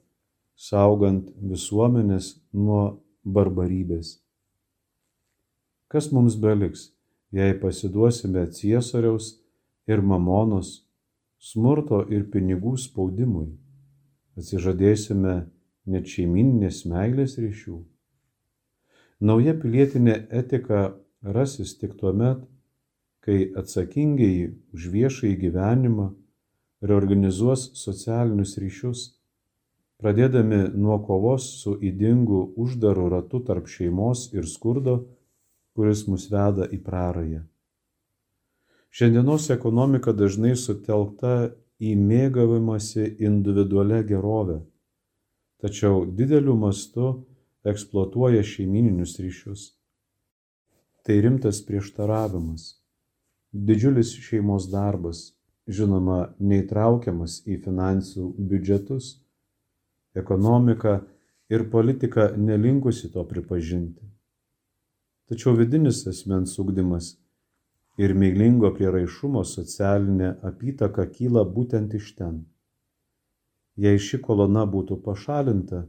saugant 0.57 1.29
visuomenės 1.39 2.35
nuo 2.53 2.99
barbarybės. 3.23 4.19
Kas 5.87 6.09
mums 6.11 6.35
beliks, 6.35 6.89
jei 7.31 7.53
pasiduosime 7.61 8.47
ciesoriaus 8.51 9.35
ir 9.87 10.01
mamonos 10.01 10.84
smurto 11.45 12.01
ir 12.09 12.25
pinigų 12.33 12.73
spaudimui, 12.81 13.51
atsižadėsime 14.39 15.35
net 15.93 16.09
šeimininės 16.09 16.83
meilės 16.89 17.37
ryšių. 17.41 17.77
Nauja 19.25 19.53
pilietinė 19.61 20.15
etika 20.41 20.81
rasis 21.37 21.75
tik 21.79 21.95
tuo 21.99 22.11
met, 22.13 22.41
kai 23.25 23.51
atsakingiai 23.61 24.51
už 24.73 24.89
viešąjį 24.93 25.35
gyvenimą 25.45 26.09
reorganizuos 26.85 27.69
socialinius 27.79 28.57
ryšius, 28.61 29.05
pradėdami 30.01 30.61
nuo 30.75 30.99
kovos 31.07 31.47
su 31.61 31.77
įdingu 31.89 32.41
uždaru 32.61 33.07
ratu 33.13 33.41
tarp 33.47 33.69
šeimos 33.71 34.27
ir 34.35 34.49
skurdo, 34.49 35.03
kuris 35.77 36.05
mus 36.09 36.27
veda 36.33 36.67
į 36.69 36.81
prarąją. 36.85 37.45
Šiandienos 38.95 39.49
ekonomika 39.51 40.13
dažnai 40.15 40.53
sutelkta 40.55 41.49
į 41.83 41.97
mėgavimąsi 41.99 43.09
individualią 43.27 43.97
gerovę, 44.07 44.61
tačiau 45.59 46.05
dideliu 46.19 46.53
mastu 46.55 47.09
eksploatuoja 47.67 48.45
šeimininius 48.47 49.17
ryšius. 49.19 49.65
Tai 51.03 51.17
rimtas 51.25 51.59
prieštaravimas. 51.67 52.69
Didžiulis 53.51 54.13
šeimos 54.29 54.69
darbas, 54.71 55.25
žinoma, 55.67 56.21
neįtraukiamas 56.39 57.41
į 57.51 57.59
finansų 57.67 58.29
biudžetus, 58.39 59.11
ekonomika 60.15 61.01
ir 61.51 61.67
politika 61.75 62.29
nelinkusi 62.37 63.11
to 63.11 63.27
pripažinti. 63.27 64.07
Tačiau 65.27 65.51
vidinis 65.59 66.05
asmens 66.07 66.55
ugdymas 66.63 67.17
ir 67.97 68.13
meilingo 68.13 68.71
prieraišumo 68.75 69.43
socialinė 69.47 70.33
apytaka 70.49 71.07
kyla 71.11 71.45
būtent 71.57 71.95
iš 71.99 72.11
ten. 72.19 72.43
Jei 73.75 73.99
ši 73.99 74.19
kolona 74.23 74.65
būtų 74.67 74.99
pašalinta, 75.03 75.85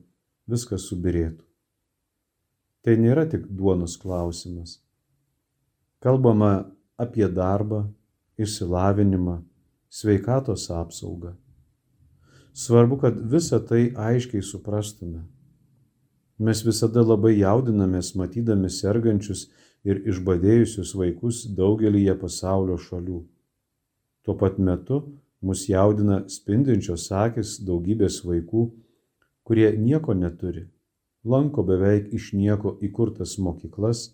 viskas 0.51 0.87
subirėtų. 0.91 1.43
Tai 2.87 2.95
nėra 3.03 3.27
tik 3.31 3.47
duonos 3.51 3.97
klausimas. 3.99 4.79
Kalbama 6.03 6.71
apie 6.99 7.27
darbą, 7.27 7.87
išsilavinimą, 8.39 9.41
sveikatos 9.91 10.69
apsaugą. 10.71 11.35
Svarbu, 12.57 12.99
kad 13.03 13.19
visą 13.33 13.59
tai 13.61 13.91
aiškiai 13.93 14.43
suprastume. 14.43 15.25
Mes 16.39 16.63
visada 16.65 17.03
labai 17.03 17.35
jaudinamės 17.39 18.15
matydami 18.17 18.71
sergančius 18.73 19.47
ir 19.87 20.03
išbadėjusius 20.11 20.95
vaikus 20.99 21.45
daugelyje 21.59 22.17
pasaulio 22.19 22.77
šalių. 22.83 23.21
Tuo 24.27 24.35
pat 24.41 24.59
metu 24.59 25.03
mus 25.47 25.67
jaudina 25.71 26.25
spindinčios 26.33 27.07
akis 27.15 27.57
daugybės 27.69 28.19
vaikų, 28.27 28.65
kurie 29.47 29.69
nieko 29.79 30.17
neturi, 30.19 30.67
lanko 31.25 31.63
beveik 31.69 32.11
iš 32.19 32.33
nieko 32.35 32.75
įkurtas 32.83 33.37
mokyklas, 33.39 34.09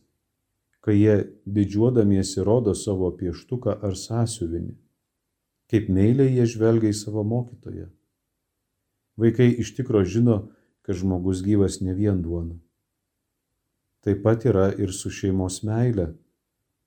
kai 0.84 0.98
jie 0.98 1.16
didžiuodamiesi 1.46 2.44
rodo 2.44 2.74
savo 2.76 3.08
pieštuką 3.16 3.78
ar 3.86 3.96
sąsiuvinį, 3.96 4.74
kaip 5.72 5.88
meiliai 5.88 6.34
jie 6.36 6.48
žvelgia 6.56 6.92
į 6.92 6.98
savo 6.98 7.24
mokytoją. 7.24 7.88
Vaikai 9.16 9.48
iš 9.62 9.72
tikro 9.78 10.02
žino, 10.04 10.42
kad 10.82 10.98
žmogus 10.98 11.40
gyvas 11.46 11.80
ne 11.80 11.94
vien 11.96 12.20
duona 12.24 12.58
taip 14.02 14.22
pat 14.22 14.44
yra 14.46 14.70
ir 14.74 14.92
su 14.92 15.10
šeimos 15.10 15.62
meile. 15.66 16.12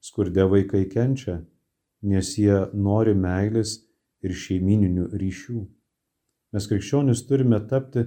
Skurde 0.03 0.43
vaikai 0.51 0.85
kenčia, 0.91 1.39
nes 2.03 2.35
jie 2.37 2.57
nori 2.73 3.15
meilės 3.17 3.79
ir 4.21 4.35
šeimininių 4.35 5.07
ryšių. 5.15 5.61
Mes 6.53 6.67
krikščionis 6.71 7.23
turime 7.27 7.59
tapti 7.71 8.05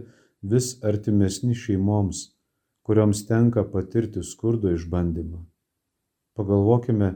vis 0.52 0.76
artimesni 0.84 1.56
šeimoms, 1.58 2.28
kurioms 2.86 3.24
tenka 3.26 3.64
patirti 3.72 4.22
skurdo 4.22 4.70
išbandymą. 4.76 5.42
Pagalvokime, 6.38 7.10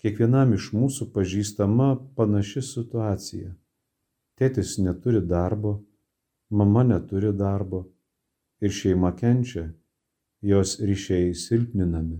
kiekvienam 0.00 0.54
iš 0.56 0.70
mūsų 0.72 1.10
pažįstama 1.12 1.90
panaši 2.16 2.62
situacija. 2.64 3.52
Tėtis 4.40 4.78
neturi 4.82 5.20
darbo, 5.20 5.76
mama 6.50 6.82
neturi 6.86 7.30
darbo 7.36 7.84
ir 8.64 8.72
šeima 8.72 9.12
kenčia 9.18 9.68
jos 10.44 10.76
ryšiai 10.80 11.32
silpninami. 11.34 12.18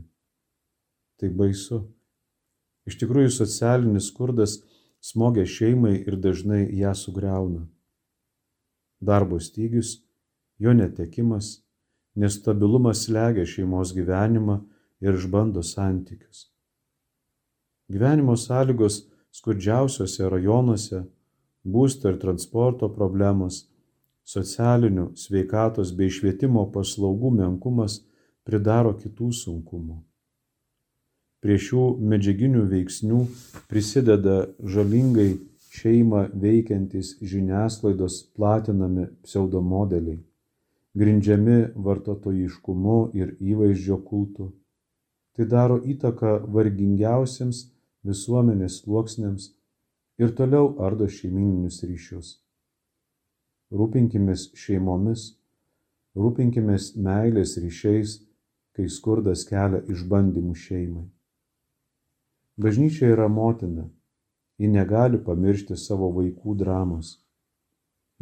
Tai 1.20 1.28
baisu. 1.28 1.82
Iš 2.88 2.96
tikrųjų, 3.00 3.30
socialinis 3.32 4.08
skurdas 4.08 4.58
smogia 5.04 5.44
šeimai 5.44 5.98
ir 6.02 6.16
dažnai 6.20 6.64
ją 6.72 6.94
sugriauna. 6.96 7.66
Darbo 9.04 9.36
stygius, 9.40 9.98
jo 10.56 10.72
netekimas, 10.72 11.58
nestabilumas 12.16 13.04
slegia 13.04 13.44
šeimos 13.44 13.92
gyvenimą 13.96 14.62
ir 15.04 15.20
išbando 15.20 15.60
santykius. 15.60 16.48
Gyvenimo 17.92 18.38
sąlygos 18.40 19.02
skurdžiausiose 19.36 20.30
rajonuose, 20.32 21.02
būsto 21.64 22.08
ir 22.08 22.16
transporto 22.24 22.88
problemos, 22.88 23.66
socialinių, 24.24 25.10
sveikatos 25.20 25.92
bei 25.92 26.08
švietimo 26.08 26.64
paslaugų 26.72 27.34
menkumas 27.42 28.00
pridaro 28.44 28.92
kitų 29.00 29.30
sunkumų. 29.32 29.98
Prie 31.44 31.56
šių 31.60 31.82
medžiaginių 32.12 32.62
veiksnių 32.70 33.18
prisideda 33.68 34.36
žalingai 34.74 35.34
šeimą 35.74 36.22
veikiantys 36.44 37.16
žiniasklaidos 37.20 38.20
platinami 38.36 39.08
pseudomodeliai, 39.26 40.22
grindžiami 40.96 41.58
vartotojiškumu 41.86 42.98
ir 43.20 43.34
įvaizdžio 43.40 43.98
kultu. 44.08 44.52
Tai 45.34 45.48
daro 45.50 45.80
įtaką 45.82 46.36
vargingiausiems 46.54 47.64
visuomenės 48.06 48.80
sluoksniams 48.84 49.50
ir 50.22 50.34
toliau 50.38 50.74
ardo 50.86 51.08
šeimininius 51.10 51.80
ryšius. 51.82 52.28
Rūpinkimės 53.74 54.52
šeimomis, 54.54 55.32
rūpinkimės 56.14 56.92
meilės 56.94 57.56
ryšiais 57.58 58.20
kai 58.74 58.88
skurdas 58.90 59.44
kelia 59.48 59.82
išbandymų 59.90 60.54
šeimai. 60.58 61.04
Bažnyčia 62.56 63.10
yra 63.14 63.28
motina. 63.28 63.88
Ji 64.58 64.68
negali 64.70 65.18
pamiršti 65.18 65.74
savo 65.74 66.12
vaikų 66.14 66.54
dramos. 66.58 67.16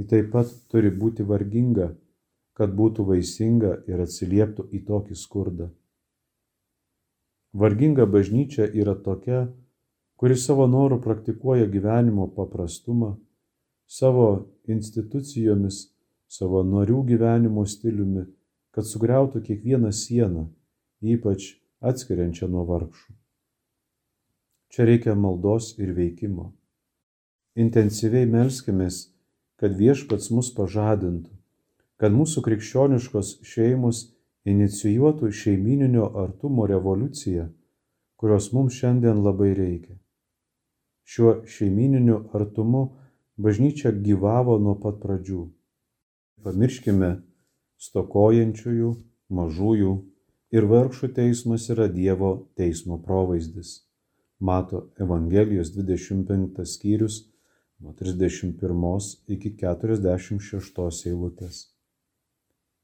Ji 0.01 0.07
taip 0.09 0.31
pat 0.33 0.49
turi 0.73 0.89
būti 0.89 1.27
varginga, 1.29 1.91
kad 2.57 2.73
būtų 2.77 3.05
vaisinga 3.11 3.73
ir 3.89 4.01
atsilieptų 4.01 4.71
į 4.73 4.81
tokį 4.89 5.17
skurdą. 5.17 5.69
Varginga 7.53 8.07
bažnyčia 8.09 8.65
yra 8.65 8.95
tokia, 8.97 9.43
kuri 10.17 10.37
savo 10.41 10.65
norų 10.65 11.03
praktikuoja 11.05 11.67
gyvenimo 11.69 12.31
paprastumą, 12.33 13.19
savo 13.85 14.29
institucijomis, 14.65 15.91
savo 16.29 16.63
narių 16.65 17.03
gyvenimo 17.11 17.67
stiliumi, 17.69 18.25
kad 18.73 18.89
sugriautų 18.89 19.43
kiekvieną 19.47 19.93
sieną, 19.93 20.47
ypač 21.03 21.53
atskiriančią 21.81 22.49
nuo 22.49 22.65
vargšų. 22.69 23.13
Čia 24.73 24.87
reikia 24.89 25.15
maldos 25.19 25.75
ir 25.79 25.93
veikimo. 25.93 26.53
Intensyviai 27.61 28.25
melskimės, 28.25 29.11
kad 29.61 29.75
viešpats 29.77 30.31
mus 30.33 30.49
pažadintų, 30.57 31.29
kad 32.01 32.15
mūsų 32.17 32.41
krikščioniškos 32.47 33.35
šeimos 33.45 34.07
inicijuotų 34.49 35.29
šeimininio 35.31 36.09
artumo 36.23 36.65
revoliuciją, 36.67 37.51
kurios 38.17 38.49
mums 38.57 38.79
šiandien 38.81 39.21
labai 39.23 39.53
reikia. 39.59 39.99
Šiuo 41.05 41.43
šeimininiu 41.45 42.23
artumu 42.33 42.83
bažnyčia 43.37 43.93
gyvavo 43.93 44.57
nuo 44.63 44.75
pat 44.81 45.03
pradžių. 45.03 45.45
Pamirškime 46.43 47.11
stokojančiųjų, 47.83 48.91
mažųjų 49.39 49.93
ir 50.55 50.69
vargšų 50.71 51.11
teismas 51.17 51.69
yra 51.75 51.89
Dievo 51.91 52.33
teismo 52.59 53.01
provaizdis. 53.03 53.81
Mato 54.43 54.89
Evangelijos 55.01 55.71
25 55.75 56.67
skyrius 56.67 57.23
nuo 57.83 57.95
31 57.99 59.11
iki 59.35 59.55
46 59.59 61.07
eilutės. 61.11 61.69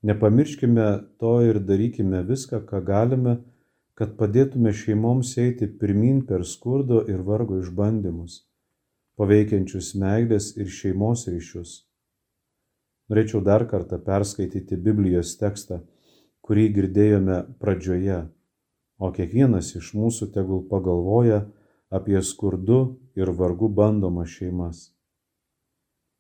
Nepamirškime 0.03 0.87
to 1.19 1.33
ir 1.43 1.59
darykime 1.59 2.23
viską, 2.27 2.63
ką 2.67 2.83
galime, 2.87 3.39
kad 3.99 4.15
padėtume 4.19 4.71
šeimoms 4.71 5.33
eiti 5.43 5.67
pirmin 5.81 6.23
per 6.27 6.45
skurdo 6.47 7.03
ir 7.11 7.25
vargo 7.27 7.59
išbandymus, 7.59 8.45
paveikiančius 9.19 9.97
meilės 9.99 10.53
ir 10.57 10.71
šeimos 10.71 11.27
ryšius. 11.27 11.88
Norėčiau 13.09 13.41
dar 13.45 13.65
kartą 13.69 13.99
perskaityti 14.05 14.77
Biblijos 14.77 15.37
tekstą, 15.41 15.81
kurį 16.45 16.67
girdėjome 16.77 17.39
pradžioje, 17.63 18.19
o 19.01 19.11
kiekvienas 19.17 19.73
iš 19.81 19.95
mūsų 19.97 20.29
tegul 20.35 20.63
pagalvoja 20.69 21.47
apie 21.89 22.21
skurdu 22.21 22.81
ir 23.17 23.33
vargu 23.41 23.69
bandomas 23.73 24.29
šeimas. 24.37 24.83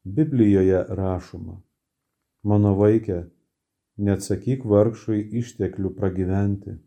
Biblijoje 0.08 0.80
rašoma, 0.88 1.58
mano 2.48 2.72
vaikė, 2.78 3.26
neatsakyk 3.98 4.64
vargšui 4.64 5.20
išteklių 5.42 5.92
pragyventi, 5.98 6.78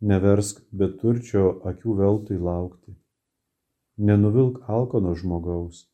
neversk 0.00 0.62
beturčio 0.70 1.56
akių 1.66 1.96
veltui 1.98 2.38
laukti, 2.38 2.94
nenuvilk 3.98 4.62
alkono 4.70 5.16
žmogaus, 5.18 5.89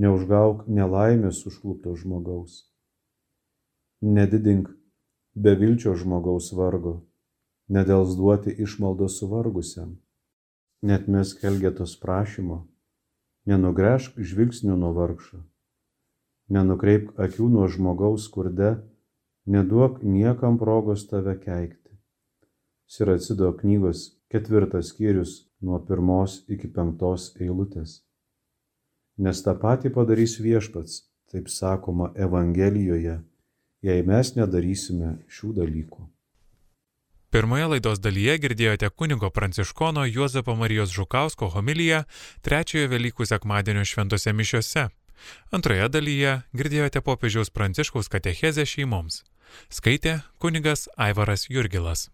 neužgauk 0.00 0.64
nelaimės 0.78 1.42
užklupto 1.48 1.92
žmogaus, 2.00 2.62
nedidink 4.00 4.70
bevilčio 5.34 5.92
žmogaus 6.02 6.48
vargo, 6.56 6.94
nedelsduoti 7.68 8.54
išmaldos 8.64 9.18
suvargusiam, 9.20 9.98
net 10.82 11.08
mes 11.12 11.34
kelgėtos 11.42 11.98
prašymo, 12.00 12.62
nenugręžk 13.50 14.16
žvilgsnių 14.32 14.78
nuo 14.80 14.94
vargšo, 14.96 15.42
nenukreipk 16.56 17.20
akių 17.20 17.52
nuo 17.52 17.68
žmogaus 17.68 18.26
skurde, 18.30 18.78
neduok 19.46 20.02
niekam 20.02 20.56
progos 20.58 21.06
tave 21.12 21.36
keikti. 21.44 21.92
Siracido 22.90 23.52
knygos 23.60 24.08
ketvirtas 24.32 24.94
skyrius 24.94 25.42
nuo 25.60 25.78
pirmos 25.86 26.40
iki 26.48 26.72
penktos 26.72 27.34
eilutės. 27.38 28.00
Nes 29.20 29.42
tą 29.44 29.52
patį 29.60 29.90
padarys 29.92 30.38
viešpats, 30.40 31.02
taip 31.28 31.50
sakoma 31.52 32.08
Evangelijoje, 32.16 33.18
jei 33.84 34.06
mes 34.06 34.32
nedarysime 34.36 35.18
šių 35.28 35.52
dalykų. 35.60 36.06
Pirmoje 37.30 37.66
laidos 37.70 38.00
dalyje 38.02 38.38
girdėjote 38.42 38.88
kunigo 38.90 39.28
pranciškono 39.30 40.02
Juozapo 40.08 40.56
Marijos 40.58 40.90
Žukausko 40.90 41.50
homiliją 41.52 42.00
trečiojo 42.42 42.88
Velykų 42.90 43.28
sekmadienio 43.30 43.84
šventose 43.86 44.34
mišiose. 44.34 44.88
Antroje 45.54 45.86
dalyje 45.94 46.32
girdėjote 46.56 47.04
popiežiaus 47.06 47.52
pranciškaus 47.54 48.10
katechezę 48.10 48.64
šeimoms. 48.66 49.22
Skaitė 49.70 50.22
kunigas 50.42 50.88
Aivaras 50.96 51.46
Jurgilas. 51.50 52.08